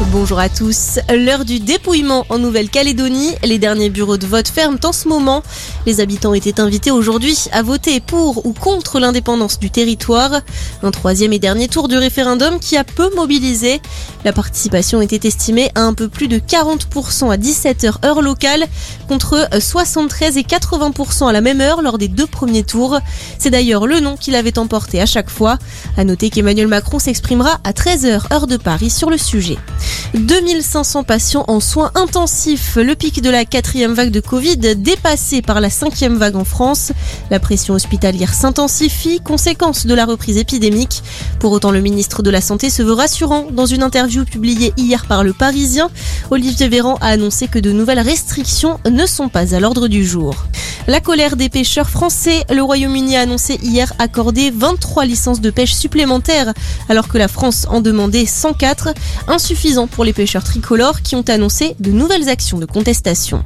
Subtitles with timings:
[0.00, 0.98] Bonjour à tous.
[1.08, 3.30] L'heure du dépouillement en Nouvelle-Calédonie.
[3.44, 5.44] Les derniers bureaux de vote ferment en ce moment.
[5.86, 10.40] Les habitants étaient invités aujourd'hui à voter pour ou contre l'indépendance du territoire.
[10.82, 13.80] Un troisième et dernier tour du référendum qui a peu mobilisé.
[14.24, 18.64] La participation était estimée à un peu plus de 40% à 17h heure locale
[19.06, 22.98] contre 73 et 80% à la même heure lors des deux premiers tours.
[23.38, 25.56] C'est d'ailleurs le nom qu'il avait emporté à chaque fois.
[25.96, 29.56] À noter qu'Emmanuel Macron s'exprimera à 13h heure de Paris sur le sujet.
[30.14, 32.76] 2500 patients en soins intensifs.
[32.76, 36.92] Le pic de la quatrième vague de Covid dépassé par la cinquième vague en France.
[37.30, 41.02] La pression hospitalière s'intensifie, conséquence de la reprise épidémique.
[41.40, 43.46] Pour autant, le ministre de la Santé se veut rassurant.
[43.50, 45.90] Dans une interview publiée hier par le Parisien,
[46.30, 50.34] Olivier Véran a annoncé que de nouvelles restrictions ne sont pas à l'ordre du jour.
[50.86, 52.44] La colère des pêcheurs français.
[52.52, 56.52] Le Royaume-Uni a annoncé hier accorder 23 licences de pêche supplémentaires,
[56.90, 58.90] alors que la France en demandait 104,
[59.26, 63.42] insuffisant pour les pêcheurs tricolores qui ont annoncé de nouvelles actions de contestation.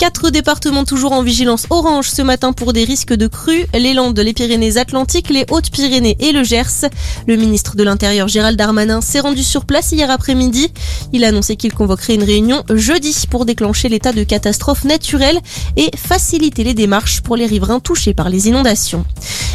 [0.00, 4.18] Quatre départements toujours en vigilance orange ce matin pour des risques de crues, les Landes,
[4.18, 6.88] les Pyrénées-Atlantiques, les Hautes-Pyrénées et le Gers.
[7.26, 10.72] Le ministre de l'Intérieur Gérald Darmanin s'est rendu sur place hier après-midi.
[11.12, 15.38] Il a annoncé qu'il convoquerait une réunion jeudi pour déclencher l'état de catastrophe naturelle
[15.76, 19.04] et faciliter les démarches pour les riverains touchés par les inondations.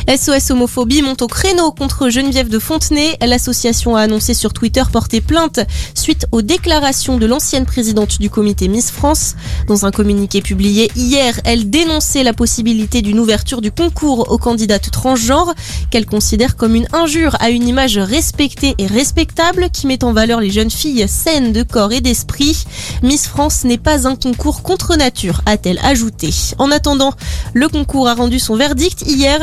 [0.08, 3.17] SOS Homophobie monte au créneau contre Geneviève de Fontenay.
[3.25, 5.61] L'association a annoncé sur Twitter porter plainte
[5.95, 9.33] suite aux déclarations de l'ancienne présidente du comité Miss France.
[9.67, 14.92] Dans un communiqué publié hier, elle dénonçait la possibilité d'une ouverture du concours aux candidates
[14.92, 15.56] transgenres
[15.89, 20.39] qu'elle considère comme une injure à une image respectée et respectable qui met en valeur
[20.39, 22.66] les jeunes filles saines de corps et d'esprit.
[23.02, 26.30] Miss France n'est pas un concours contre nature, a-t-elle ajouté.
[26.59, 27.14] En attendant,
[27.53, 29.39] le concours a rendu son verdict hier.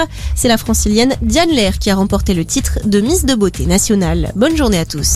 [0.53, 4.33] La francilienne Diane Lair qui a remporté le titre de Miss de beauté nationale.
[4.37, 5.09] Bonne journée à tous.